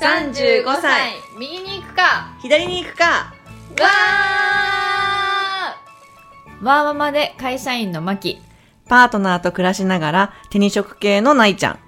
[0.00, 8.40] 35歳右に行くか左に行くかわーワーママで会社員のマキ。
[8.88, 11.78] パートナーと暮らしながら手に職系のないちゃん。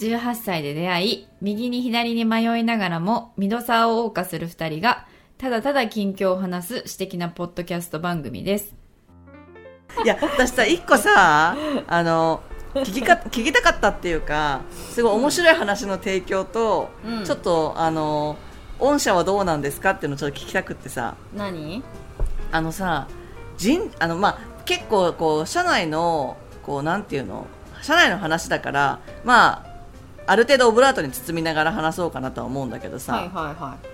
[0.00, 8.74] 18歳で出会い、右に左に迷いながらも、ミドサーを謳歌する二人が、ただただ近況を話す私的なポッドキャスト番組です。
[10.04, 11.56] いや、私さ、一個さ、
[11.88, 12.42] あの、
[12.84, 14.60] 聞きか、 聞きたかったっていうか、
[14.90, 17.24] すごい面白い話の提供と、うん。
[17.24, 18.36] ちょっと、あの、
[18.78, 21.82] 御社はどうなんですかっていうのをちょっと聞きたくってさ、何？
[22.52, 23.06] あのさ、
[23.56, 27.46] 人、あの、まあ、結構、こう、社内の、こう、なんていうの、
[27.82, 29.68] 社内の話だから、まあ、
[30.28, 33.88] ある程度オブラートに包みながら話そうかなとは思うんだけどさ、はいはいはい。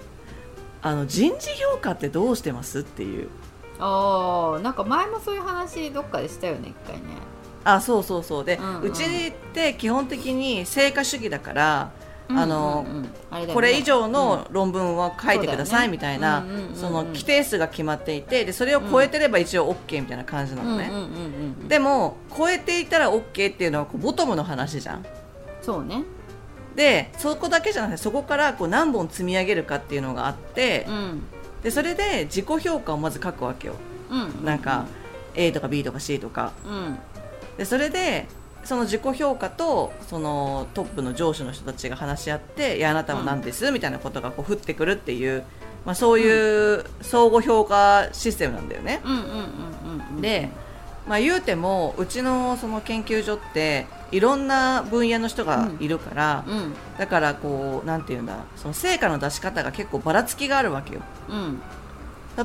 [0.82, 3.28] あの人事評価ってどうしてますっていう。
[3.78, 7.02] あー、なんか前もそういう話どっかでしたよね、一回ね。
[7.64, 8.44] あそうそうそう。
[8.44, 8.80] で、ううん。
[8.82, 11.90] うんちって基本的に成果主義だから、
[12.28, 13.08] あのうんうんうん。
[13.30, 13.54] あれだよね。
[13.54, 16.74] これ以上の論文を書いてくださいみたいなうんうんうんうん。
[16.74, 21.06] その規定数が決まっていてでそれを超えてれば一応 OK みたいな感じなのね、うんうんうん
[21.62, 25.06] うん、でも超えていたら OK っていうのはこうボトムの話じゃん。
[25.62, 26.02] そうね。
[26.74, 31.22] でそこだけじゃなくてそこからこう何本積み上げるかっていうのがあってうん。
[31.62, 33.74] でそれで自己評価をまず書くわけよ。
[34.10, 34.44] うん。
[34.44, 34.86] なんか
[35.34, 36.52] A とか B とか C とか。
[36.66, 36.98] うん。
[37.56, 38.26] でそれで
[38.64, 43.70] その自己評価とそのトップの上司の人たちが話し合って「いやあなたは何です？
[43.70, 45.44] みたいなことがこう降ってくるっていう、
[45.84, 49.00] まあ、そういう相互評価システムなんだよね。
[49.04, 50.20] うんうんうんうんうん。
[50.22, 50.48] で、
[51.06, 56.74] まあ、言うてもうちのその研究所っていろんな分野の人がいるから、うん。
[56.96, 61.02] だからこうなんていうんだその成果の出し方が結構ばらつきがあるわけよ。
[61.28, 61.60] うん。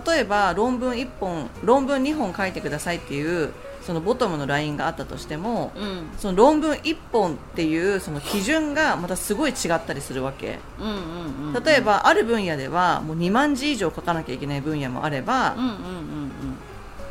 [0.06, 6.10] 例えば論文1本論文2本書いてくださいっていうそのボトムのラインがあったとしても、うん。
[6.18, 11.64] その論文1本っていうその基準がまたすごい違ったりするわけうんうんうん。
[11.64, 15.80] 例えばある分野ではもう2万字以上書かなきゃいけない分野もあればうんうんうん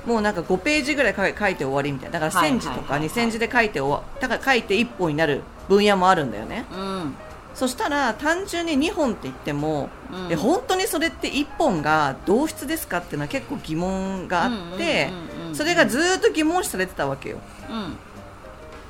[0.06, 6.78] もうなんか5ページぐらい書いて終わりみたいなだから1000字とかはいはいはいはい2000字で書いて終わだから書いて1本になる分野もあるんだよねうん。
[6.81, 7.15] うん。
[7.54, 17.38] そしたら単純に2本って言っても、うんえ本当にそれって1本が同質ですかっていうのは結構疑問があってうんうんうんうんそれがずーっと疑問視されてたわけよ
[17.70, 17.97] うん。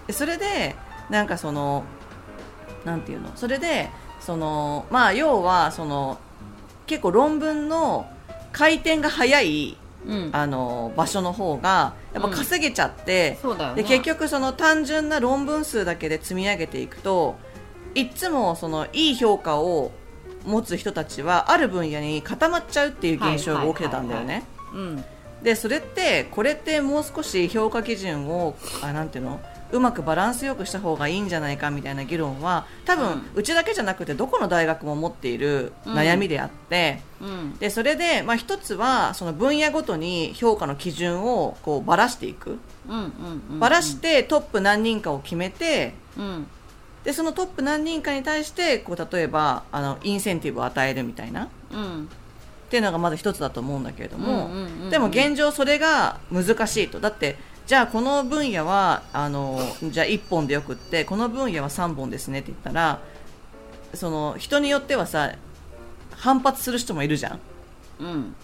[0.06, 0.76] でそれで
[1.10, 1.84] なんかその
[2.84, 3.30] なんていうの？
[3.36, 6.18] それでそのまあ要はその
[6.86, 8.10] 結構論文の
[8.52, 9.76] 回転が早い
[10.06, 10.30] うん。
[10.32, 13.82] あの場所の方がやっぱ稼げちゃって、そうだよね。
[13.82, 17.36] で結局その単純な論文数だけで積み上げていくと
[17.96, 19.90] いっつもそのいい評価を
[20.46, 24.44] 持つ人たちはある分野に固まっちゃうっていう現象が起きてたんだよね。
[24.72, 25.04] うん。
[25.42, 29.40] でそれってこれってもう少し評価基準をあなんていうの？
[29.70, 37.58] うまくバランスよくした方がいいんじゃないかみたいな議論は多分、ううちだけじゃなくてどこの大学も持っている悩みであって、うん。
[37.58, 43.60] でそれで、まあ、一つはその分野ごとに評価の基準をこうばらしていくうんうんうん。
[43.60, 46.46] ばらしてトップ何人かを決めてうん。
[47.04, 52.08] でそのトップ何人かに対してこう例えばあのインセンティブを与えるみたいなうん。
[52.68, 54.50] っていうのがまず一つだと思うんだけれども、
[54.90, 57.00] でも現状それが難しいと。
[57.00, 57.36] だって
[57.66, 63.00] じゃあこの分野はあのじゃあ1本でよくってこの分野は3本ですねって言ったら
[63.94, 65.34] その人によってはさ
[66.10, 67.40] 反発する人もいるじゃん。
[68.00, 68.34] うん。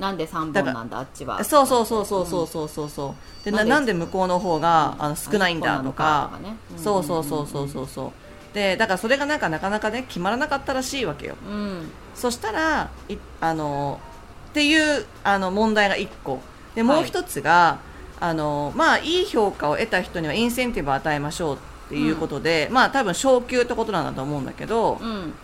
[0.00, 1.44] なんで三だから本なんだあっちは。
[1.44, 6.32] そうそうそうそうそうそうそうそうでななんでなんで向こうの方があの少ないんだとか。
[6.76, 8.23] そうそうそうそうそうそう
[8.54, 11.90] でだからそれがなんかなかなかね決まらなかったらしいわけようん。
[12.14, 14.00] そしたらいあの
[14.50, 16.40] っていうあの問題が1個
[16.76, 17.78] でもう一つが、
[18.20, 25.34] あのまあ、いい評価を得た人にはインセンティブを与えましょうっていうことで、まあ多分昇給ってことなんだと思うんだけど、うん。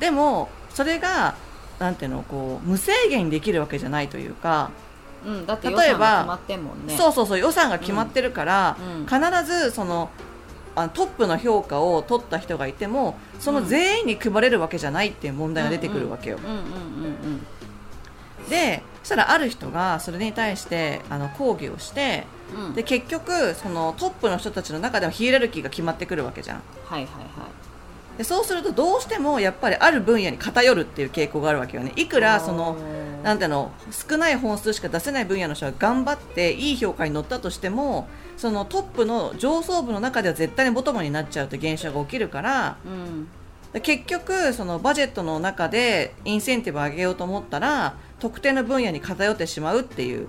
[0.00, 1.36] でもそれが
[1.78, 4.70] なんていうのこう無制限にできるわけじゃないというか、
[5.24, 5.46] うん。
[5.46, 6.96] だって例えば予算が決まってんもんね。
[6.96, 10.10] そうそうそう予算が決まってるから、うんうん必ずその
[10.74, 16.38] あのトップの評価を取った人がいてもその全員に配れるわけじゃないっていう問題が出てくるわけよ。
[18.48, 22.64] でそしたらある人がそれに対してあの抗議をしてうん。
[22.66, 22.74] うん。
[22.74, 27.48] で結局そのトップの人たちの中ではヒエラルキーが決まってくるわけじゃんはいはいは
[28.18, 33.24] でそうするとどうしてもやっぱりある分野に偏るっていう傾向があるわけよねいくらそのい。
[33.24, 43.28] なんていうの少ない本数しか出せない分野の人が頑張っていい評価に乗ったとしてもそのトップの上層部の中では絶対にボトムになっちゃうという現象が起きるからうん。
[43.72, 50.26] で結局そのバジェットの中でインセンティブを上げようと思ったら特定の分野に偏ってしまうっていう。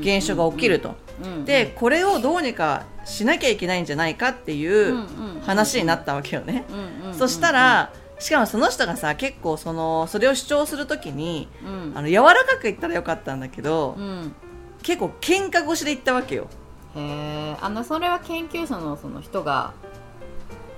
[0.00, 1.44] 現象が起きると、うん。
[1.46, 5.06] でこれをどうにかしなきゃいけないんじゃないかっていう
[5.42, 6.64] 話になったわけよね、
[7.12, 11.98] そしたらしかもその人がさ結構そのそれを主張するときにうん。
[11.98, 14.34] あの柔らかく言ったらよかったんだけど、うん。
[14.82, 16.46] 結構喧嘩越しで言ったわけよ。
[16.94, 19.72] へえあのそれは研究者のその人が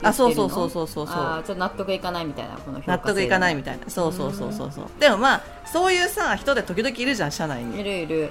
[0.02, 1.16] あそうそうそうそうそうそう。
[1.16, 3.90] あーちょっと納得いかないみたいなこの納得いかないみみたいな。
[3.90, 4.84] そうそうそうそうそう。
[5.00, 8.30] でもまあそういうさ人で時々いるじゃん社内いにるいる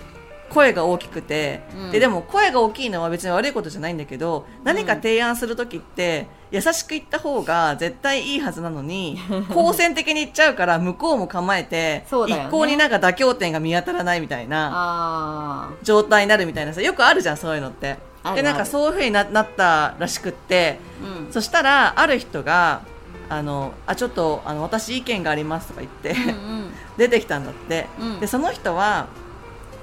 [0.53, 1.91] 声が大きくて、うん。
[1.91, 9.17] ででも声が大きいのは別に悪いことじゃないんだけど何か提案する時って優しく言った方が絶対いいはずなのに
[9.53, 12.05] 好戦的に言っちゃうから向こうも構えて、ね。
[12.27, 17.97] 一向になんか妥協点が見当たらないみたいなあ状態になるみたいなさよくあるじゃんそういうのって。
[18.35, 21.33] でなんかそういう風にななったらしくってあうん。
[21.33, 22.81] そしたらある人が
[23.29, 26.73] あのあちょっとあの私意見がありますとか言って、うんうん。
[26.97, 28.19] 出てきたんだって、うん。
[28.19, 29.07] でその人は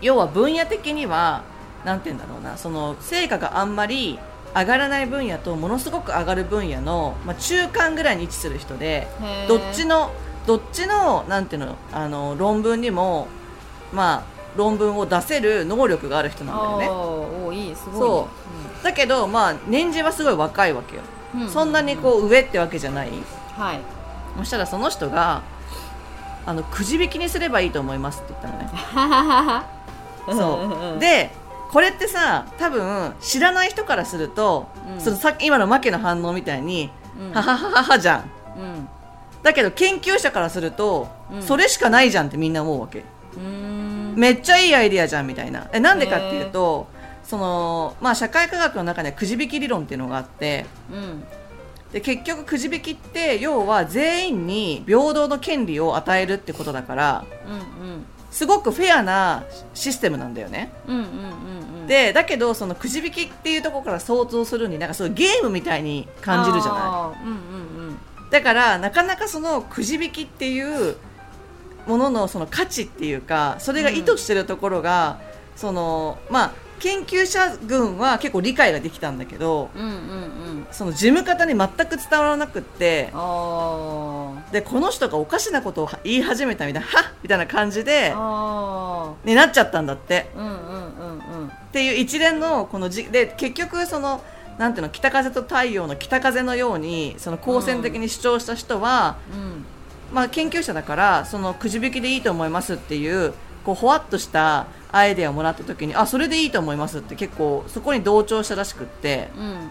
[0.01, 1.43] 要は分野的には
[1.85, 4.19] なんて言うんだろうなその成果があんまり
[4.55, 9.07] 上がらない分野とものすごく上がる分野の、まあ、中間ぐらいに位置する人で
[9.47, 10.11] どっちの
[10.47, 13.29] どっちのなんていうのあの論文にも
[13.93, 17.57] まあ論文を出せる能力がある人なんだよね。
[17.57, 17.93] いいすごい。
[17.93, 18.29] ねそ
[18.83, 21.03] だけどまあ年次はすごい若いわけよ、
[21.35, 21.43] うん。
[21.43, 23.11] うんそんなにこう上ってわけじゃない。
[23.57, 23.81] はい。
[24.39, 25.43] そしたらその人が
[26.47, 29.67] あのくじ引きにすればいいと思いますって言ったのね
[30.33, 31.01] そう。
[31.01, 31.31] で
[31.71, 35.01] これってさ多分知らない人からすると、うん。
[35.01, 36.91] そのさっき今の負けの反応みたいに、
[37.21, 37.33] うん。
[37.33, 38.31] はははははじゃん。
[38.59, 38.89] うん。
[39.43, 41.43] だけど研究者からすると、うん。
[41.43, 43.05] それしかないじゃんってみんな思うわけ。
[44.17, 45.69] めっちゃいいアイディアじゃんみたいな。
[45.73, 46.89] えなんでかっていうと
[47.23, 51.25] その、まあ、社会科学の中にはくじ引き理論っていうのがあってうん。
[51.93, 59.45] で結局くじ引きって要は全員に平等の権利を与えるってことだからうんすごくフェアな
[59.75, 60.73] システムなんだよね。
[60.87, 61.81] うんうんうんうん。
[61.83, 67.25] うんでだけどそのくじ引きっていうところから想像するになんかそういうゲームみたいに感じるじゃない。
[67.25, 67.99] うんうんうん。
[68.31, 70.97] だからなかなかそのくじ引きっていう
[71.87, 75.19] もののその価値っていうかそれが意図してるところが、
[75.57, 80.67] そのまあ研究者群は結構理解ができたんだけどうんうんうん。
[80.71, 83.17] その事務方に全く伝わらなくってあ
[84.53, 88.15] でこの人がおかしなことを言い始めたみたいなはっみたいな感じで
[89.25, 90.31] になっちゃったんだって。
[90.35, 91.43] ーうんうんうん。
[91.43, 94.23] うんっていう一連のこのじで結局その
[94.57, 99.65] なんていうの北風と太陽の北風のようにその好戦的に主張した人は、うん。
[100.13, 103.35] まあ、研究者だからそのくじ引きでいいと思いますっていう
[103.65, 109.29] こうほわっとしたアイデアをもらった時にあそれでいいと思いますって結構そこに同調したらしくって。
[109.37, 109.71] うん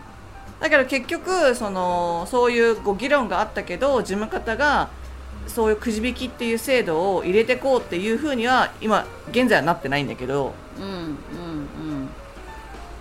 [0.59, 4.89] だけど結局そのそういうこう議論があったけど事務方が
[5.47, 10.53] そういうくじ引きっていう制度を入れてこうっていうふうには今現在はなってないんだけど。
[10.77, 11.03] うんうんう
[12.03, 12.09] ん。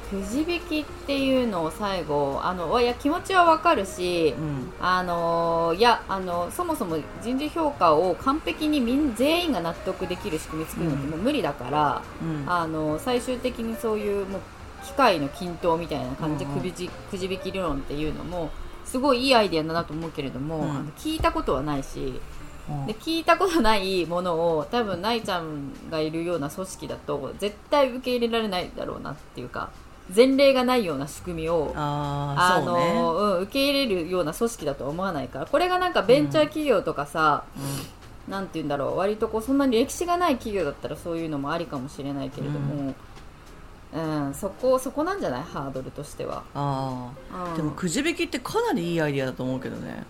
[0.08, 4.72] くじ引きっていうのを最後あのいや気持ちはわかるし、うん。
[4.80, 12.44] あのいやあのそもそも人事評価を完璧にみん全員が納得できる仕組み作るのってもう無理だから、うん。
[12.46, 14.40] あの最終的にそういうもう
[14.86, 16.60] 機械の均等みたいな感じでうんうん。
[16.62, 18.50] くじ,、くじ引き理論っていうのも
[18.84, 20.70] すごいいいアイデアだなと思うけれども、うん。
[20.70, 22.20] あの聞いたことはないし
[22.70, 22.86] うん。
[22.86, 29.70] で聞いたことないものを多分ないちゃんがいるような組織だと絶対受け入れられないだろうなっていうか
[30.14, 32.94] 前例がないような仕組みをああそうね。
[32.94, 37.44] のうん、受け入れるような組織だとは思わないからこれがなんかベンチャー企業とかさ、
[38.28, 42.94] なんて言うんだろう割とこうそんなに歴史がない企業だったらそういうのもありかもしれないけれども、うん
[44.34, 45.42] そこそこなんじゃない？
[45.42, 47.52] ハードルとしては、あうん。
[47.52, 50.04] あでもくじ引きってかなりいいアイディアだと思うけどね。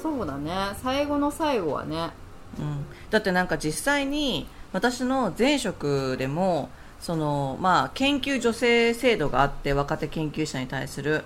[0.00, 0.52] そうだね。
[0.82, 2.10] 最後の最後はね。
[2.58, 6.68] うん、だってなんか実際に私の前職でも
[7.00, 11.24] その、まあ、研究助成制度があって若手研究者に対する、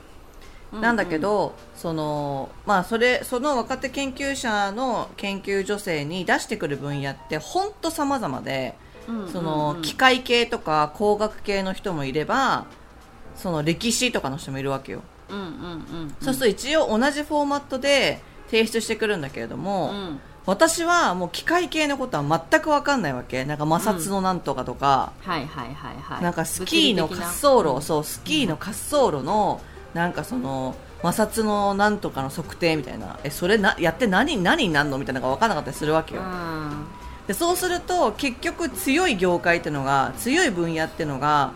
[0.73, 8.53] なんだけどその、まあ、それその若手研究者の研究助成に出してくる分野って本当様々で。
[8.53, 8.88] うんうん
[9.33, 12.67] その機械系とか工学系の人もいれば
[13.37, 15.03] その歴史とかの人もいるわけよ。
[15.31, 20.21] うんうんうんそうすると一応同じフォーマットで提出してくるんだけれども、うん。
[20.47, 23.45] 私はもう機械系のことは全く分かんないわけ。
[23.45, 26.23] なんか摩擦のなんとかとか、はいはいはいはい。
[26.23, 29.61] なんかスキーの滑走路、そうスキーの滑走路の
[29.93, 33.19] なんかその摩擦のなんとかの測定みたいな。
[33.25, 34.97] えそれなやって何何になるの？
[34.97, 36.87] みたいなのが分からなかったりするわけよ、うん
[37.29, 41.53] でそうすると結局強い業界っていうのが強い分野っていうのが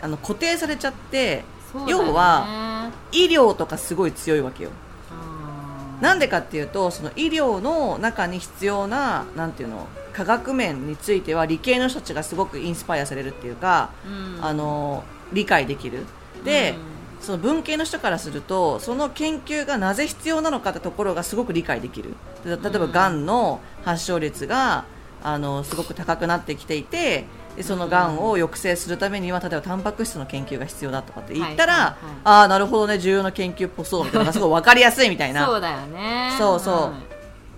[0.00, 1.84] あの固定されちゃって、ね。
[1.86, 4.70] 要は医療とかすごい強いわけよ。
[5.12, 14.44] うんなんでかっていうとその医療の中に必要ななんていうの科学面については理系の人たちがすごくインスパイアされるっていうか、うん。
[14.44, 16.06] あの理解できる。
[16.42, 16.74] で、
[17.20, 22.14] その文系の人からするとその研究がなぜ必要なのかってところがすごく理解できる。
[22.44, 23.26] で例えばがん。
[23.26, 24.84] の発症率が
[25.22, 27.24] あのすごく高くなってきていて
[27.56, 32.20] でそのがんを抑制するためには例えばタンパク質の研究が必要だとかって言ったら、はいはいはい。
[32.24, 35.46] ああなるほどね重要な研究っぽそうみたいなすごい分かりやすいみたいな。
[35.46, 36.30] そうだよね。
[36.38, 36.88] そうそう。
[36.90, 37.02] ん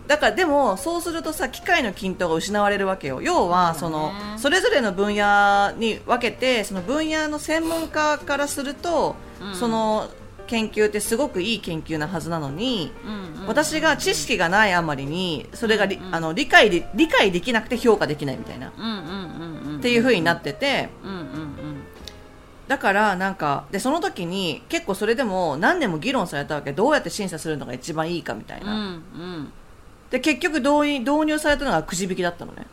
[0.08, 3.22] だからでもそうするとさ機械の均等が失われるわけよ。
[3.22, 9.54] 要はそのそれぞれの分野に分けてその分野の専門家からすると、うん。
[9.54, 10.08] その
[10.46, 13.46] 研究ってすごくいい研究なはずなのに、うんうん。
[13.46, 16.14] 私が知識がないあまりにそれがり、うんうん。
[16.14, 18.88] あの理解で理解できなくて評価できないみたいな、うんう
[19.76, 20.90] んっていう風になってて。
[21.02, 21.82] うんうんうん。
[22.68, 26.72] だからなんかでその時に結構それでも何年も議論されたわけ。
[26.72, 29.52] どうやって審査するのが一番いいかみたいな、うんうん。
[30.10, 32.66] で結局導入導入されたのがくじ引きだったのね。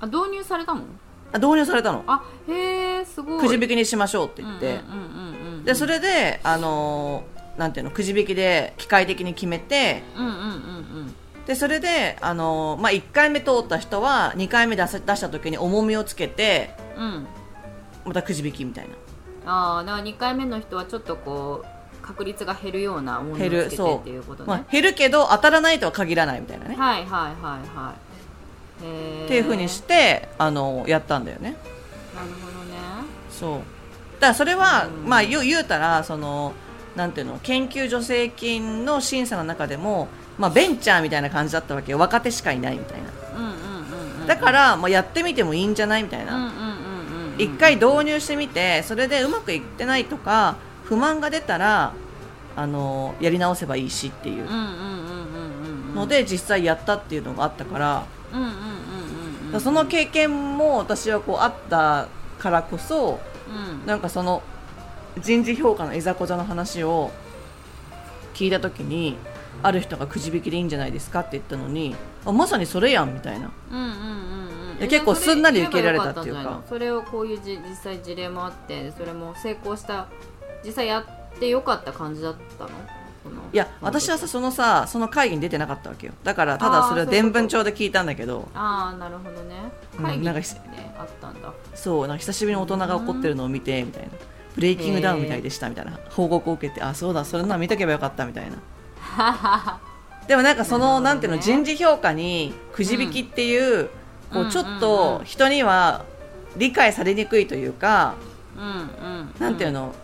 [0.00, 0.82] あ導入されたの？
[1.34, 2.04] あ導入されたの。
[2.06, 3.40] あへえすごい。
[3.40, 4.80] くじ引きにしましょうって言って、
[5.64, 10.40] でそれであのーなんていうのくじ引きで機械的に決めてうんうんうんう
[11.04, 11.14] ん。
[11.46, 17.26] でそれで、あのーまあ、1回目通った人は2回目出さ出した時に重みをつけてうん。
[18.04, 18.94] またくじ引きみたいな。
[19.46, 28.03] ああだから2回目の人はちょっとこう確率が減るようなものをつ減けてっていうことね、まあ、減るけど当たらないとは限らないみたいなね、はいはいはいはい
[28.80, 31.56] っていうふうにして、あのーやったんだよね。
[32.14, 32.76] なるほどね。
[33.30, 33.58] そう。
[34.20, 36.52] だからそれは、うんまあ言うたらその
[36.96, 41.98] なんていうの研究助成金の審査の中でも、まあ、ベンチャーみたいな感じだったわけよ。
[41.98, 43.14] 若手しかいないみたいな。
[44.26, 46.50] だから、まあ、やってみてもいいんじゃないみたいな、
[47.36, 51.92] 一回導入してみてそれでうまくいってないとか不満が出たら
[52.56, 54.44] あのやり直せばいいしっていう。
[54.44, 55.23] うんうんうん
[55.94, 58.06] ので実際やったっていうのがあったから
[59.60, 62.08] その経験も私はこうあった
[62.38, 63.86] からこそうん。
[63.86, 64.42] なんかその
[65.20, 67.10] 人事評価のいざこざの話を
[68.34, 69.16] 聞いた時に
[69.62, 71.94] ある人がくじ引きでいいんじゃないですかって言ったのに
[72.26, 73.50] あまさにそれやんみたいな。
[73.70, 76.60] うんうんうんうんで結構すんなり受け入れられたっていうか。
[76.68, 80.08] それをこういうじ実際事例もあってそれも成功した
[80.64, 82.70] 実際やってよかった感じだったの？
[83.52, 86.12] いや私はさそのさその会議に出てなかったわけよ。
[86.24, 88.48] だからただそれは伝聞帳で聞いたんだけど。
[88.54, 89.56] ああなるほどね。
[89.98, 90.42] うん会議なんあっ
[91.20, 91.52] たんだ。
[91.74, 94.08] そうなんか久しぶりに大人が怒ってるのを見てみたいな。
[94.56, 95.98] ブレイキングダウンみたいでしたみたいな。
[96.10, 99.80] 報告を受けてあそうだそれなら見とけばよかったみたいな。
[100.26, 101.18] でもなんかそのな,、ね。
[101.18, 103.88] んていうの人事評価にくじ引きっていう,、
[104.32, 104.48] こうん。
[104.48, 106.04] うちょっとうん人には
[106.56, 108.14] 理解されにくいというか、
[108.56, 108.68] うんう
[109.22, 109.34] ん。
[109.38, 109.94] なんていうの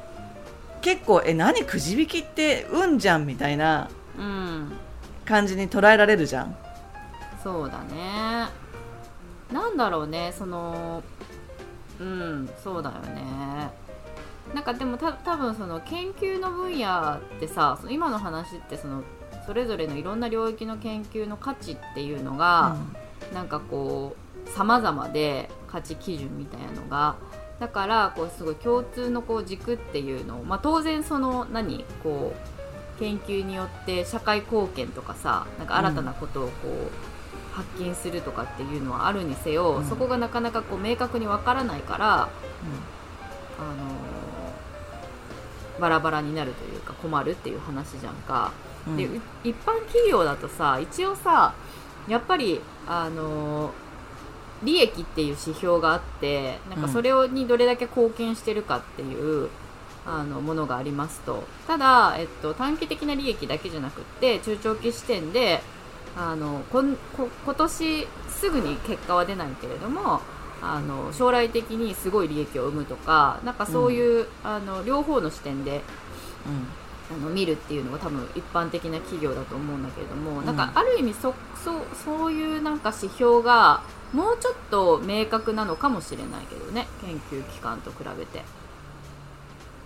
[0.80, 4.72] 結構え何くじ引きって運じゃんみたいなうん。
[5.25, 6.56] 感じに捉えられるじゃん。
[7.42, 8.46] そうだね。
[9.52, 11.02] なんだろうねその
[11.99, 13.70] うんそうだよね。
[14.54, 19.02] なんかでもた多分その研究の分野ってさその今の話ってその
[19.46, 22.76] それぞれのいろんな領域の研究の価値っていうのが、
[23.32, 27.16] なんかこう様々で価値基準みたいなのが
[27.61, 36.90] だからこうすごい共通のこう軸っていうのを、まあ、当然その何こう研究によって社会貢献とかさなんか新たなことをこう、
[37.52, 39.87] 発見するとかっていうのはあるにせよ、うん。
[39.87, 42.31] そこがなかなかこう明確にわからないから、あのー
[45.81, 48.52] バラバラになるというか困るっていう話じゃんか。
[48.87, 48.97] うん。
[48.97, 51.55] でう一般企業だとさ一応さ
[52.07, 53.73] やっぱりあのー
[54.62, 56.93] 利益っていう指標があってなんかうん。
[56.93, 59.49] それをにどれだけ貢献してるかっていう、
[60.07, 61.45] あのものがありますと。
[61.67, 65.61] ただ、えっと、短期的な利益だけじゃなくって中長期視点で
[66.17, 70.21] あのこんこ今年すぐに結果は出ないけれども
[70.62, 75.83] あの将来的にすごい利益を生むとかなんかそういう、あの両方の視点で
[77.12, 80.45] あの見るっていうのが多分一般的な企業だと思うんだけれども、ん。
[80.47, 88.43] なんかある意味そそうそういうなんか指標がもうちょっと明確なのかもしれないけどね研究機関と比べて。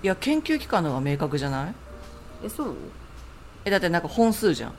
[0.03, 1.75] いや研究機関の方が明確じゃない？
[2.45, 2.75] えそう？
[3.65, 4.73] えだってなんか本数じゃん。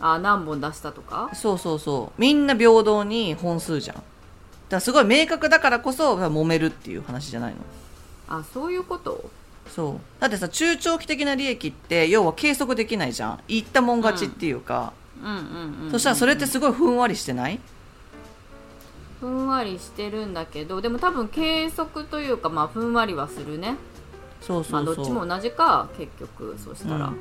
[0.00, 1.30] あ何本出したとか？
[1.32, 2.20] そうそうそう。
[2.20, 3.96] みんな平等に本数じゃん。
[3.96, 4.06] だか
[4.68, 7.60] らすごい明確だからこそ揉めるっていう話じゃないの？
[8.28, 9.30] あそういうこと？
[9.76, 10.00] そう。
[10.20, 13.40] だってさ中長期的な利益って要は計測できないじゃん。
[13.46, 15.40] 言ったもん勝ちっていうか、うんうんう
[15.82, 17.60] ん、うん、そしたらそれってすごいふんわりしてない？
[19.20, 23.76] ふんわりしてるんだけどでも多分計測というかまあふんわりはするね。
[24.40, 27.16] そうそうそう、まあどっちも同じか結局そうしたら、うん。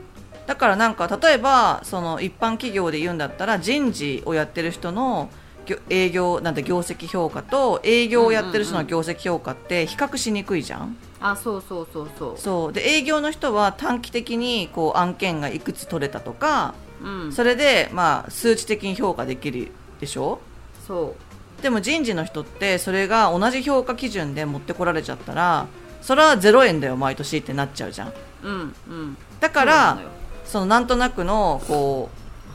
[0.48, 5.30] だからなんか例えばその一般企業で言うんだったら人事をやってる人の
[5.66, 10.96] 業営業なんて業績評価と営業をやってる人の業績評価って比較しにくいじゃん,、
[11.32, 12.38] あそうそうそうそう。
[12.38, 12.74] そう。
[12.74, 17.32] で営業の人は短期的にこう案件がいくつ取れたとか、ううん。
[17.32, 20.40] それで、まあ、数値的に評価できるでしょ？
[20.88, 21.16] そ
[21.62, 25.68] でも人事の人ってそれが同じ評価基準で持ってこられちゃったら
[26.02, 28.10] それは0円だよ毎年ってなっちゃうじゃん。
[28.10, 28.14] う
[28.44, 29.18] うんうん。
[29.40, 29.98] だから
[30.46, 32.10] そのなんとなくのこ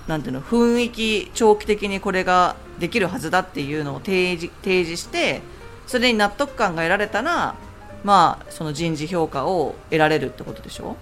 [0.06, 5.40] うなんていうの雰囲気長期的にこれができるはずだっていうのを提示提示して
[5.88, 7.56] それに納得感が得られたら
[8.04, 10.96] まあその人事評価を得られるってことでしょ？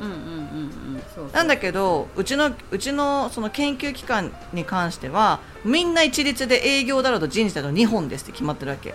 [0.00, 1.30] うんうんうんうんそうそう。
[1.32, 8.94] なんだけどうちのうちのその研究機関に関してはみんな一律で営業だろうと人事だろうと2本ですって決まってるわけ。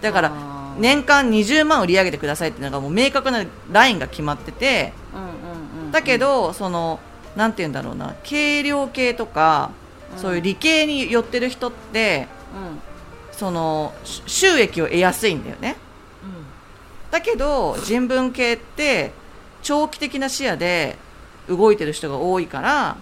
[0.00, 0.32] だから
[0.78, 4.92] 年間20万売り上げてくださいっていうのがもう明確なラインが決まってて
[5.90, 7.00] だけどその
[7.34, 9.70] なんて言うんだろうな軽量系とか
[10.14, 10.18] うん。
[10.20, 12.80] そういう理系に寄ってる人ってうん。
[13.32, 15.76] そのし収益を得やすいんだよね
[17.16, 19.10] だけど人文系って
[19.62, 20.98] 長期的な視野で
[21.48, 22.98] 動いてる人が多いから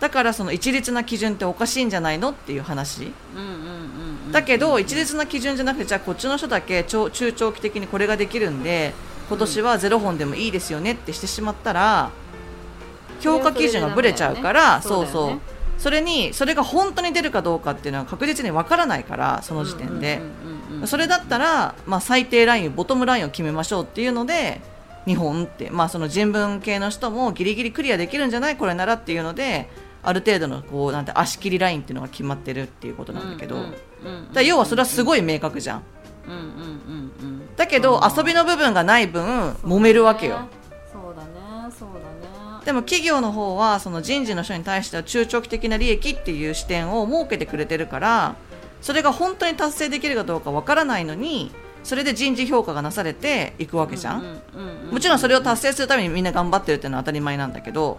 [0.00, 3.12] だからその一律な基準っておかしいんじゃないのっていう話。
[4.32, 8.94] だけど一律な基準じゃなくてじゃあこっちの人だけ長中長期的にこれができるんで
[9.28, 12.10] 今年はゼロ本でもいいですよねってしてしまったら
[13.20, 15.40] 評価基準がぶれちゃうからそうそう。
[15.76, 20.16] それにそれが本当に出るかどうかっていうのは確実にわからないからその時点で。
[20.16, 24.60] うんうんうんうんそれだったら、まあ、最低ラインボトムラインを決めましょうっていうので
[25.06, 28.56] 日本って、まあ、その人文系の人もギリギリクリアできるんじゃない？
[28.56, 29.68] これならっていうので
[30.02, 33.64] ある程度のこうなんて足切りラインっていうのが決まってるっていうことなんだけど、
[34.32, 35.82] だ要はそれはすごい明確じゃん。
[36.26, 37.56] うんうんうんうん。
[37.56, 40.48] だけど遊びの部分がない分揉めるわけよ。
[40.90, 41.72] そうだね。
[41.78, 42.64] そうだね。
[42.64, 48.36] でも企業の方はその人事の人に対しては中長期的な利益っていう視点を設けてくれてるから
[48.80, 51.50] それが本当に達成できるかどうかわからないのに
[51.82, 54.40] それで人事評価がなされていくわけじゃん、
[54.90, 57.98] もちろんそれを達成するためにみんな頑張ってるっていうのは当たり前なんだけど。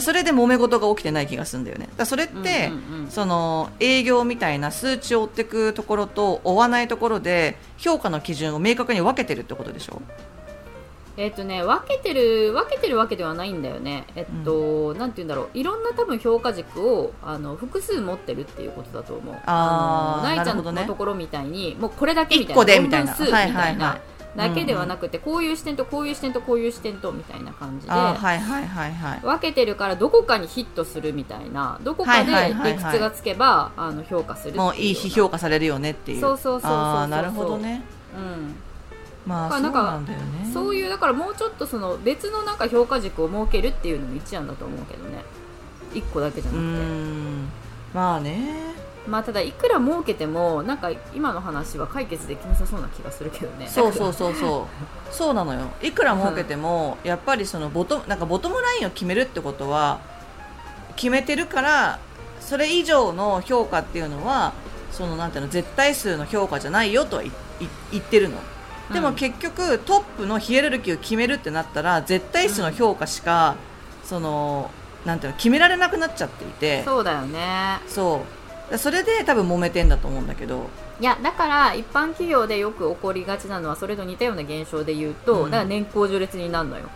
[0.00, 1.88] それで揉め事が起きてない気がするんだよね。
[1.96, 2.72] だそれって、
[3.10, 10.02] その営業みたいな数値を追っていくところと追わないところで評価の基準を明確に分けてるってことでしょ
[11.16, 14.04] えっ、とね分けてる分けてるわけではないんだよね。
[14.16, 15.48] えっと、なんて言うんだろう。
[15.54, 19.36] いろんな多分評価軸をあの複数持ってるっていうことだと思う。
[19.46, 23.14] あーのなちゃんのところみたいにもうこれだけみたいな一個でみたいな。
[23.14, 24.00] 数みたいな、はいはいはい。
[24.36, 29.20] だけではなくて、こういう視点とこういう視点とこういう視点とみたいな感じではいはいはいはい。
[29.20, 32.72] 分けてるからどこかにヒットするみたいなどこかではいはいはいはい。
[32.72, 36.20] 理屈がつけば、あの評価するもういい批評価されるよねっていう。
[36.20, 37.84] そうそうそうそうなるほどね。
[38.16, 38.56] うん
[39.26, 40.50] まあなんだよね。
[40.52, 45.24] そういうだからもうちょっとその別のなんか評価軸を設けるっていうのも一案だと思うけどね。
[45.94, 46.62] 一個だけじゃなくて。
[46.62, 47.48] ん。
[47.94, 48.74] まあね。
[49.06, 53.66] まあただいくら設けてもなんか今の話は解決できなさそうな気がするけどね。
[53.68, 54.68] そうそうそうそ
[55.10, 55.12] う。
[55.12, 55.60] そうなのよ。
[55.82, 60.00] いくら儲けても、やっぱりそのボトなんかボトムラインを決めるってことは
[60.96, 61.98] 決めてるから
[62.40, 64.52] それ以上の評価っていうのは
[64.92, 67.22] そのなんていうの絶対数の評価じゃないよとは
[67.90, 68.36] 言ってるの
[68.92, 69.14] でもうん。
[69.14, 73.56] 結局トップのヒエラルキーを決めるってなったら絶対数の評価しか、
[74.04, 74.70] その
[75.04, 76.82] なんていうの決められなくなっちゃっていて。
[76.84, 77.80] そうだよね。
[77.86, 78.24] そ
[78.72, 78.78] う。
[78.78, 80.68] それで多分揉めてんだと思うんだけど。
[81.00, 85.50] いやだから一般企業でよく起こりがちなのはそれと似たような現象で言うと、うん。
[85.50, 86.88] だから年功序列になるのよ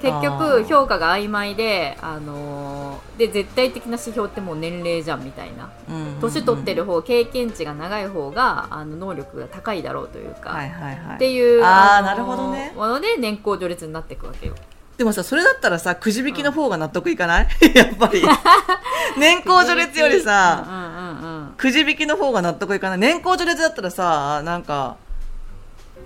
[0.00, 0.64] 結あ局ー。
[0.66, 5.70] 評価が曖昧で、あのーで絶対的な指標ってもう年齢じゃんみたいな。
[5.88, 11.16] うん年取ってる方経験値が長い方があの能力が高いだろうというか、はいはいはい。
[11.16, 12.72] っていうのあーなるほどね。
[12.76, 14.54] もので年功序列になっていくわけよ。
[14.96, 18.22] でもさそれだったらさくじ引きの方が納得いかない、 やっぱり。
[19.18, 21.54] 年功序列よりさ、うんうんうん。
[21.56, 22.98] くじ引きの方が納得いかない？
[22.98, 24.96] 年功序列だったらさなんか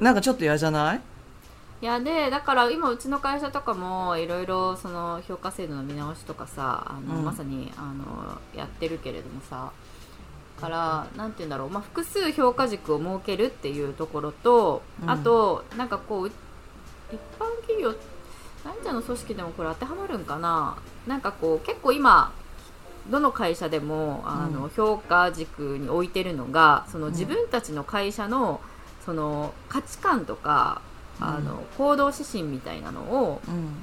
[0.01, 1.01] なんかちょっと嫌じゃない？
[1.83, 7.25] いやでだから今うちの会社とかもいろいろその評価制度の見直しとかさあの、うん。
[7.25, 9.73] まさにあのやってるけれどもさ
[10.61, 15.11] からなんて言うんだろう、まあ、複数評価軸を設けるっていうところと、うん。
[15.11, 16.33] あとなんかこう一
[17.37, 17.93] 般企業
[18.65, 20.77] なんちゃんの組織でもこれ当てはまるんかな。
[21.09, 22.33] なんかこう結構今
[23.11, 28.61] どの会社でもあの、う評価軸に置いてるのがその自分たちの会社の
[29.05, 30.81] その価値観とか
[31.29, 33.75] あの行動指針みたいなのをうん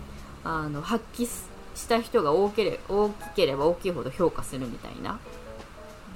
[0.43, 5.17] あの発揮しした人が多けれ大きければ大きいほど評価するみたいな。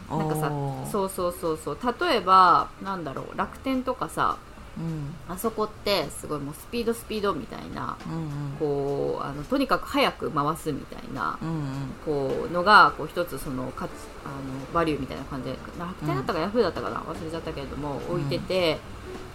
[0.09, 0.51] なんかさ
[0.91, 1.77] そうそうそうそう。
[1.99, 4.37] 例えばなんだろう楽天とかさ
[4.77, 5.15] うん。
[5.33, 11.57] あそこってすごいもうスピードスピードみたいなうんこうあのとにかく早く回すみたいなうんうん。
[12.05, 13.91] こうのがこう一つその価値
[14.25, 18.79] あのバリューみたいな感じで楽天だったかヤフーだったかな忘れちゃったけれども置いてて、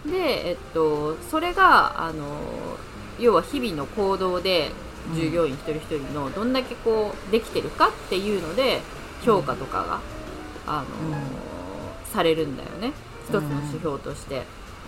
[0.06, 2.40] で、えっと、それがあの
[3.18, 4.70] 要は日々の行動で
[5.14, 8.80] 従業員一人一人のどんだけこうできてるかっていうので
[9.22, 10.00] 評価とかが、
[10.66, 10.86] あの
[12.12, 12.92] されるんだよね。
[13.28, 14.44] 一つの指標として。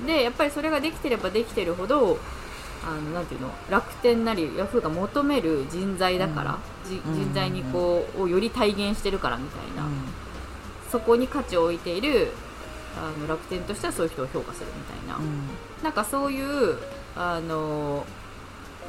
[0.06, 2.18] でやっぱりそれができてればできてるほど
[2.82, 7.14] あのなんていうの楽天なりヤフーが求める人材だから、じうん。
[7.14, 9.90] 人材にこうをより体現してるからみたいな、うん。
[10.90, 12.32] そこに価値を置いている
[12.96, 15.48] あの楽天としてはそういう人を評価するみたいな、うん。
[15.82, 16.78] なんかそういう
[17.16, 18.04] あの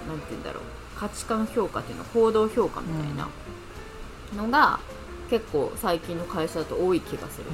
[0.07, 0.63] なんて言うんだろう
[0.97, 3.29] 価値観評価っていうの行動評価みたいな
[4.35, 4.79] のが、
[5.29, 7.45] 結構最近の会社だと多い気がする。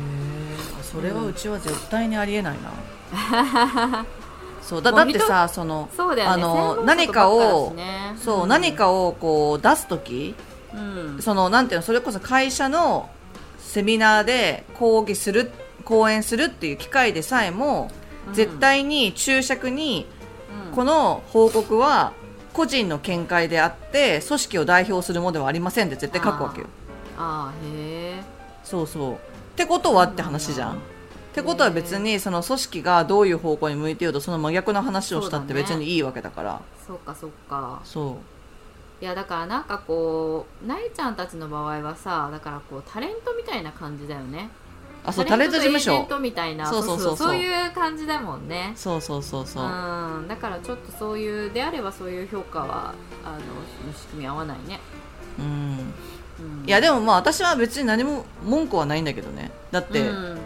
[0.81, 4.05] それはうちは絶対にありえないな、
[4.61, 6.33] そうだだってさそのそうだよね。
[6.33, 8.15] あの何かをね。
[8.21, 8.49] そう、ん。
[8.49, 10.35] 何かをこう出す時
[10.73, 11.21] うん。
[11.21, 13.09] そのなんていうのそれこそ会社の
[13.59, 15.51] セミナーで講義する
[15.87, 17.89] 講演するっていう機会でさえも、
[18.27, 18.33] うん。
[18.33, 20.05] 絶対に注釈に
[20.67, 20.75] うん。
[20.75, 22.11] この報告は
[22.51, 26.67] 個人の見解であって組織を代表するものではありませんって絶対書くわけよ。
[27.17, 28.23] ああへえ。
[28.63, 29.13] そうそう。
[29.13, 29.17] っ
[29.55, 30.73] てことはって話じゃん。
[30.73, 30.77] っ
[31.33, 36.61] てことは別にその組織がどういう方向に向いてようとその真逆の話をしたって別にいいわけだから。
[36.85, 37.79] そうかそうか。
[37.85, 38.17] そ
[38.99, 44.49] いやだからなんかこうなえちゃんたちの場合はさだからこうタレントみたいな感じだよね。
[45.07, 46.19] うあそうタレント事務所。
[46.19, 47.27] みたいなそうそうそうそう。
[47.29, 48.73] そういう感じだもんね。
[48.75, 49.63] そうそうそうそう。
[49.63, 52.93] うんだからちょっとそういうであればそういう評価は
[53.25, 54.79] あの仕組み合わないね。
[55.39, 55.45] うん。
[55.45, 56.67] うん。
[56.67, 59.51] いやでもまあ私は別に何も文句はないんだけどね。
[59.71, 60.37] だって、うん。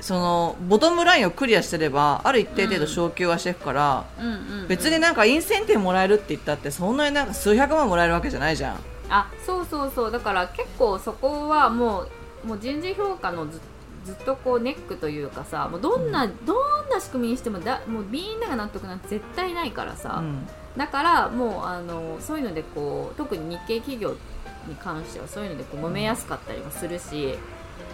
[0.00, 4.68] そのボトムラインをクリアしてればある一定程度昇給はしていくから、うん。
[4.68, 8.76] 別になんかインセンティブもらえるって言ったってそんなになんか数百万もらえるわけじゃないじゃん。
[9.08, 10.10] あそうそうそう。
[10.10, 12.08] だから結構そこはもう
[12.46, 13.58] もう人事評価のず
[14.04, 20.46] ずっとこうネックというかさもうどんな、どんな仕組みにしてもだもうみんなが納得なんて絶対ないからさ、うん。
[20.76, 24.14] だからもうあのそういうのでこう特に日系企業
[24.68, 27.36] に関してはそういうのでこう揉めやすかったりもするし、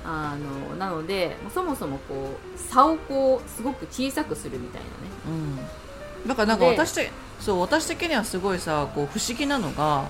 [0.04, 0.36] あ
[0.70, 4.92] のなのでそもそもこう差をこうすごく小さくするみたいなね。
[5.28, 6.28] うん。
[6.28, 10.08] だからなんかで私てそう私的にはすごいさこう不思議なのが、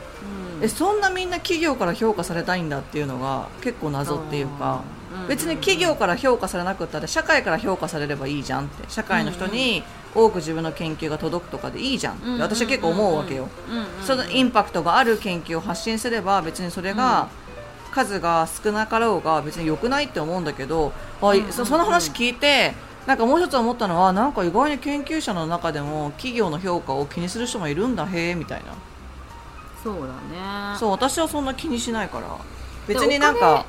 [0.59, 0.65] うん。
[0.65, 4.97] えそんなみんな企業から評価されたいんだっていうのが結構謎っていうか、う。
[4.97, 8.85] ん別に企業から評価されなくったって社会から評価されればいいじゃんって。
[8.89, 9.83] 社会の人に
[10.15, 12.43] 多く自分の研究が届くとかでいいじゃんって。
[12.43, 13.49] 私は結構思うわけよ、
[14.05, 17.29] そのインパクトがある研究を発信すれば別にそれが
[17.93, 22.75] 数が少なかろうが別に良くないって思うんだけど、あその話聞いて
[23.07, 28.75] なんかもう一つ思ったのはなんか意外に研究者の中でも企業の評価を気にする人もいるんだへえみたいな。
[29.83, 30.79] そうだね。
[30.79, 32.27] そう私はそんな気にしないから。
[32.87, 33.65] 別になんか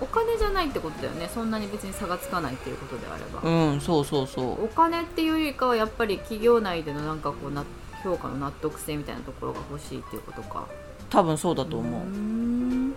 [0.00, 1.28] お金じゃないってことだよね。
[1.32, 4.64] そんなに別に差がつかないっていうことであれば、うんそうそうそう。
[4.64, 7.64] お金っていうよりかはやっぱり企業内でのなんかこうな
[8.02, 10.66] 評価の納得性みたいなところが欲しいっていうことか。
[11.10, 12.94] 多分そうだと思う、ーん。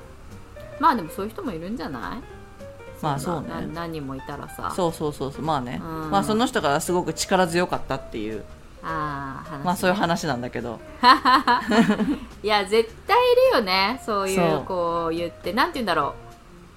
[0.80, 3.04] まあでもそういう人もいるんじゃない？
[3.04, 3.48] まあそうね。
[3.50, 4.72] な何人もいたらさ。
[4.76, 5.42] そうそうそうそう。
[5.42, 6.12] まあね、うん。
[6.12, 8.44] まあその人がすごく力強かったっていう。
[8.86, 9.64] ああ話ね。
[9.66, 10.80] まあそういう話なんだけど。
[12.44, 14.02] いや絶対いるよね。
[14.06, 14.62] そういう。
[14.66, 15.52] こう言って。
[15.54, 16.33] なんて言うんだろう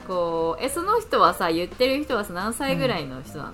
[0.07, 3.53] こうえその人はさ言ってる人はさ何歳ぐらいの人なの、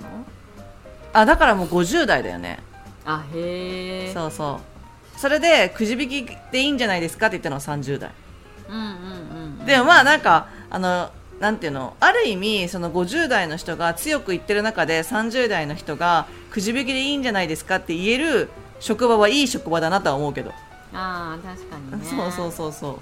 [1.12, 2.59] あだからもう50代だよね。
[3.05, 4.61] あへえそうそ
[5.17, 5.19] う。
[5.19, 8.11] それでくじ引きでいいんじゃないですかって言ったのは30代。
[8.69, 8.83] うんうん
[9.61, 11.97] うんでもまあなんかあのなんていうの？
[12.01, 18.49] ある意味その50代の人が強く言ってる中で30代の人がくじ引きでいいんじゃないですかって言える
[18.81, 20.51] 職場はいい職場だなとは思うけど、
[20.93, 22.07] ああ確かにね。
[22.07, 23.01] そうそうそうそ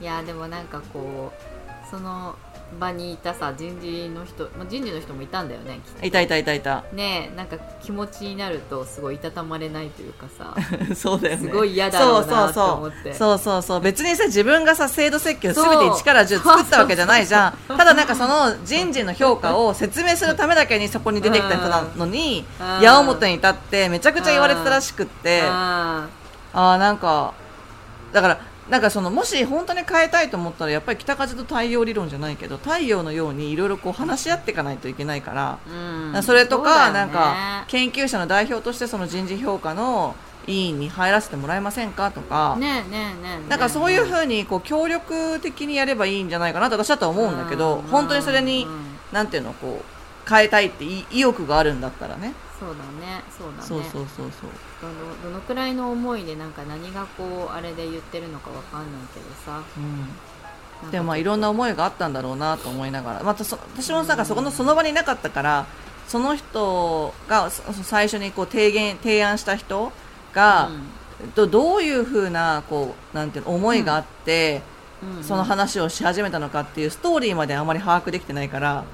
[0.00, 0.02] う。
[0.02, 2.36] いやでもなんかこうその
[2.78, 6.06] 場にいたさ人事の人、まあ、人事の人もいたんだよねきっと。
[6.06, 6.84] いたいたいたいた。
[6.92, 10.54] ねえなんか気持ちになるとすごいいたたまれないというかさ。
[10.94, 11.48] そうだよね。
[11.50, 12.96] すごい嫌だろうなと思って。
[12.96, 13.62] そうそうそうそうそう。
[13.62, 17.76] そう別にさ自分がさ制度設計を全てそう1から10作ったわけじゃないじゃん。
[17.76, 22.80] ただなんかその人事の評価を説明するためだけにそこに出てきた人なのにうん。
[22.80, 25.42] 矢面に立ってめちゃくちゃ言われてたらしくって。
[25.42, 26.08] あ
[26.52, 27.34] あなんか
[28.12, 36.22] だからなんかそのもし本当に変えたいと思ったらやっぱり北風と太陽理論じゃないけど太陽のようにいろいろこう話し合っていかないといけないから、ーうん。
[36.22, 40.14] それとか、なんか研究者の代表としてその人事評価の
[40.46, 52.74] 委員に入らせてもらえませんかとか、ねえねえねなんかそういうふうにこう協力的にやればいいんじゃないかなと私だとは思うんだけど、うん本当にそれに、うんなんていうのこう変えたいって意意欲があるんだったらねそうだ
[53.06, 53.22] ね。
[53.36, 53.62] そうだね。
[53.62, 54.50] そうそうそうそう。
[54.82, 59.62] どのどのくらいの思いでなんか何がこうあれで言ってるのかわかんないけどさ。
[60.82, 63.22] うん、でもまあいろんな思いがあったんだろうなと思いながら。
[63.22, 65.66] またそ私もなんかそこのその場にいなかったから
[66.08, 69.92] その人が最初にこう提言提案した人
[70.32, 70.70] が、
[71.34, 74.77] どどういうふうなこうなんていうの思いがあって、うん
[75.22, 78.84] その話をし始めたのかっていうストーリーまであまり把握できてないから、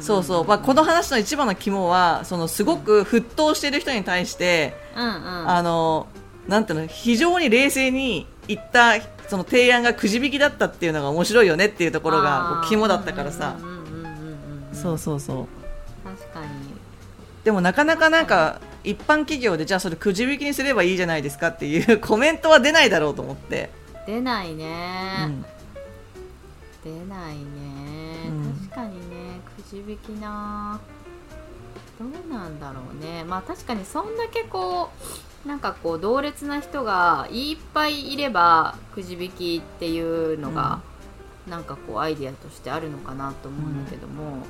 [0.00, 5.50] そうそう、まあ、この話の一番の肝はそのすごく沸騰している人に対して、うんうん。
[5.50, 6.06] あの
[6.48, 13.56] なんていうの非常に冷静に言ったその提案がくじ引きだったっていうのが面白いよねっていうところが肝だったからさ。
[14.72, 15.46] そうそうそう。
[16.04, 16.46] 確かに。
[17.42, 23.70] でもなかなかなんか一般企業でじゃあそれくじ引きにすればいいじゃないですかっていうコメントは出ないだろうと思って、
[24.06, 24.58] 出ないうん。
[24.58, 25.44] ね、
[26.84, 27.42] 出ないね、
[28.28, 28.54] うん。
[28.68, 30.80] 確かにねくじ引きな。
[31.98, 33.24] どうなんだろうね。
[33.24, 34.90] まあ確かにそんだけこ
[35.44, 40.80] うなんかこう同列な人がいっぱいいればくじ引きっていうのが、
[41.48, 44.44] なんかこうアイディアとしてあるのかなと思うんだけども、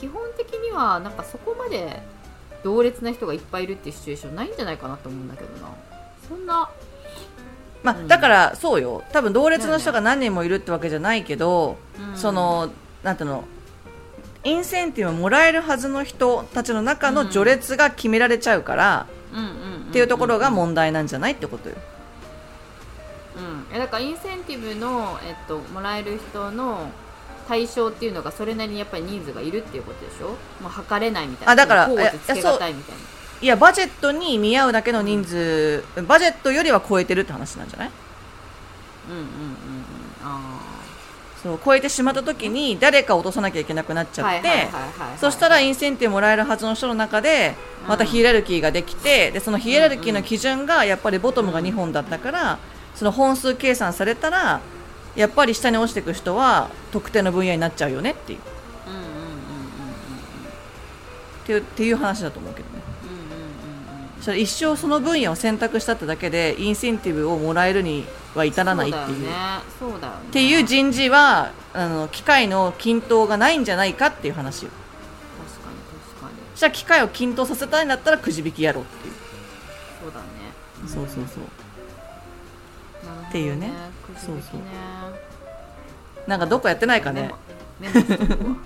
[0.00, 2.02] 基本的にはなんかそこまで
[2.64, 5.68] 同列な人がいっぱいいるっていうシチュエーションないんじゃないかなと思うんだけどな。
[6.28, 6.68] そんな
[7.82, 8.08] まあうん。
[8.08, 9.02] だからそうよ。
[9.12, 12.16] 多分同列の人が何人もいるってわけじゃないけど、うん。
[12.16, 12.70] その
[13.02, 13.44] なんていうの
[14.42, 19.06] インセンティブをもらえるはずの人たちの中の序列が決められちゃうから、
[19.90, 21.76] っていうところが問題なんじゃないってことよ。
[23.36, 26.90] うん、えだからインセンティブの、えっと、もらえる人の
[27.48, 30.28] 対象っていうのがそれなりにやっぱり人数がいるっていうことでしょ？
[30.62, 31.52] もう測れないみたいな。
[31.52, 33.00] あだからこうでつけがたいみたいな
[33.42, 37.90] いやバジェットに見合うだけの人数バジェットよりは超えてるって話なんじゃない？
[39.08, 39.26] うんうんうんうん。
[40.22, 40.60] あ
[41.42, 44.68] そう超えてしまった時に誰か落とさなきゃいけなくなっちあゃって、
[45.18, 47.54] そしたらインセンティブもらえるはずの人の中で
[47.88, 52.58] またヒエラルキーができてでそのヒエラルキーの基準がやっぱりボトムが2本だったから
[52.94, 54.60] その本数計算されたら
[55.16, 58.38] やっぱり下に落ちていく人は特定の分野になっちゃうよねっていう。
[58.38, 58.42] っ
[58.86, 59.40] うんうんうんうんうん。
[61.46, 62.68] ていうっていう話だと思うけど
[64.20, 68.04] それ一生その分野を選択したってだけでインセンティブをもらえるに
[68.34, 69.06] は至らないっていう。
[69.06, 69.30] そうだよね。
[69.78, 70.20] そうだよね。
[70.28, 74.70] っていう人事はあの機械の均等がないんじゃないかっていう話よ。
[75.38, 75.76] 確かに
[76.10, 76.32] 確かに。
[76.54, 79.14] じゃあ機械を均等させたいんだったらくじ引きやろうっていう。
[80.02, 80.26] そうだね。
[80.86, 81.44] そうそうそう。
[83.06, 83.72] なるほどっていうね。
[84.06, 84.42] くじ引きね。
[84.52, 84.60] そう
[86.28, 87.32] なんかどっかやってないかね。
[87.80, 88.56] メモ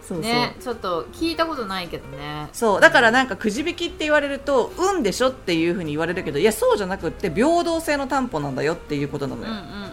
[0.00, 2.48] そうそう、ねちょっと聞いたことないけどね。
[2.52, 9.92] そうだからなんかくじ引きって言われると運でしょっていうふうに言われるけどいやそうじゃなくって平等性の担保なんだよっていうことなのよ、うんうんうんうんうん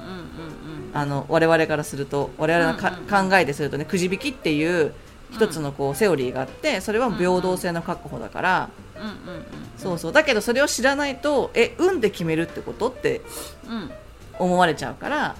[0.91, 4.93] あの我々からすると我々のか、うんうん考えでするとねくじ引きっていう
[5.31, 9.45] 一つのこうセオリーがあってそれは平等性の確保だから、うんうんうん
[9.77, 10.11] そうそう。
[10.11, 13.21] だけどそれを知らないとえ運で決めるってことって
[13.67, 13.91] うん
[14.39, 15.35] 思われちゃうから、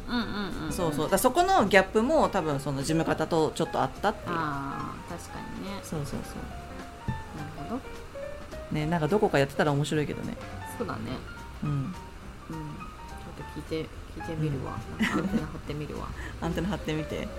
[0.71, 1.09] そうそう。
[1.09, 4.35] だそこのギャップも多分その事務方とちょっとあったっていう。
[4.35, 5.79] ああ確かにね。
[5.81, 6.35] そうそうそ
[7.39, 7.81] なるほど。
[8.71, 10.35] うねなんかどこかやってたら面白いけどね。
[10.77, 10.99] そうだね。
[11.63, 11.69] うん。
[11.69, 11.93] うん。
[11.93, 12.53] ちょっ
[13.37, 14.77] と聞いて聞いてみるわ。
[14.99, 16.07] なんかアンテナ張ってみるわ。
[16.41, 17.15] アンテナ張ってみて。
[17.15, 17.29] はいはい。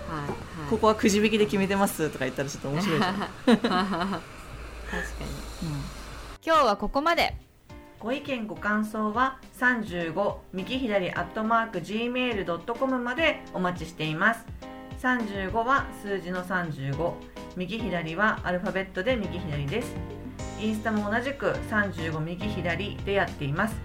[0.70, 3.14] ここはくじ引きで決めてますとか言ったらちょっと面白いじゃん、
[3.46, 3.70] 確かに。
[3.72, 4.20] うん。
[6.42, 7.36] 今日はここまで
[8.00, 14.46] ご意見ご感想は35右左アットマーク gmail.com までお待ちしています。
[15.02, 17.12] 35は数字の35
[17.56, 19.94] 右左はアルファベットで右左です。
[20.62, 23.76] インスタも同じく35右左でやっています。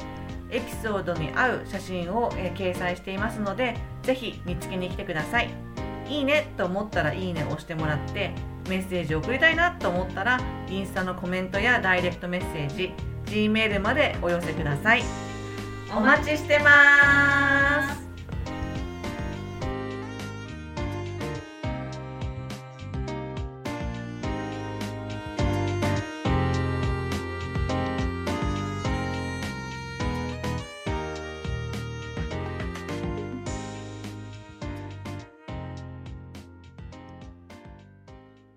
[0.49, 5.49] エピソードに合う写真を、えー掲載していますのでぜひ見つけに来てください。
[6.08, 8.32] いいねと思ったらいいねを押してもらって
[8.69, 12.93] メッセージを送りたいなと思ったらインスタのコメントやダイレクトメッセージ
[13.25, 15.03] Gmail までお寄せください。
[15.95, 18.05] お待ちしてます。